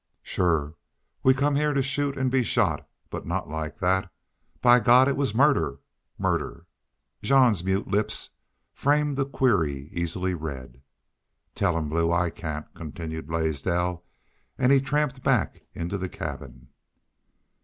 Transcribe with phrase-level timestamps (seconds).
[0.23, 0.77] Shore,
[1.21, 2.89] we come heah to shoot an' be shot.
[3.11, 4.11] But not like that....
[4.59, 5.77] By God, it was murder
[6.17, 6.65] murder!"
[7.21, 8.31] Jean's mute lips
[8.73, 10.81] framed a query easily read.
[11.53, 12.11] "Tell him, Blue.
[12.11, 14.03] I cain't," continued Blaisdell,
[14.57, 16.69] and he tramped back into the cabin.